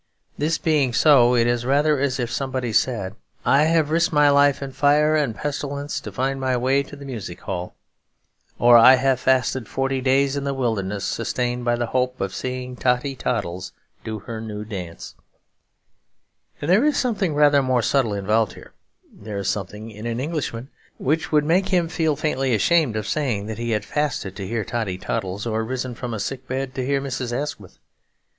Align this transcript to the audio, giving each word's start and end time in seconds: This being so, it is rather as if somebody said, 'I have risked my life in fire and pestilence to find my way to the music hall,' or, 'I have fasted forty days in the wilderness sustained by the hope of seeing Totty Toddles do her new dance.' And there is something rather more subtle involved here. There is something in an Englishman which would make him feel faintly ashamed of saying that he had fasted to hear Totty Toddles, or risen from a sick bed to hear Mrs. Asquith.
This 0.35 0.57
being 0.57 0.93
so, 0.93 1.35
it 1.35 1.45
is 1.45 1.63
rather 1.63 1.99
as 1.99 2.19
if 2.19 2.31
somebody 2.31 2.73
said, 2.73 3.13
'I 3.45 3.63
have 3.65 3.91
risked 3.91 4.11
my 4.11 4.31
life 4.31 4.59
in 4.63 4.71
fire 4.71 5.15
and 5.15 5.35
pestilence 5.35 5.99
to 5.99 6.11
find 6.11 6.41
my 6.41 6.57
way 6.57 6.81
to 6.81 6.95
the 6.95 7.05
music 7.05 7.41
hall,' 7.41 7.75
or, 8.57 8.79
'I 8.79 8.95
have 8.95 9.19
fasted 9.19 9.67
forty 9.67 10.01
days 10.01 10.35
in 10.35 10.43
the 10.43 10.55
wilderness 10.55 11.05
sustained 11.05 11.65
by 11.65 11.75
the 11.75 11.85
hope 11.85 12.19
of 12.19 12.33
seeing 12.33 12.75
Totty 12.75 13.15
Toddles 13.15 13.73
do 14.03 14.17
her 14.17 14.41
new 14.41 14.65
dance.' 14.65 15.13
And 16.59 16.71
there 16.71 16.83
is 16.83 16.97
something 16.97 17.35
rather 17.35 17.61
more 17.61 17.83
subtle 17.83 18.15
involved 18.15 18.53
here. 18.53 18.73
There 19.13 19.37
is 19.37 19.51
something 19.51 19.91
in 19.91 20.07
an 20.07 20.19
Englishman 20.19 20.69
which 20.97 21.31
would 21.31 21.45
make 21.45 21.69
him 21.69 21.87
feel 21.87 22.15
faintly 22.15 22.55
ashamed 22.55 22.95
of 22.95 23.07
saying 23.07 23.45
that 23.45 23.59
he 23.59 23.69
had 23.69 23.85
fasted 23.85 24.35
to 24.37 24.47
hear 24.47 24.65
Totty 24.65 24.97
Toddles, 24.97 25.45
or 25.45 25.63
risen 25.63 25.93
from 25.93 26.11
a 26.11 26.19
sick 26.19 26.47
bed 26.47 26.73
to 26.73 26.83
hear 26.83 26.99
Mrs. 26.99 27.31
Asquith. 27.31 27.77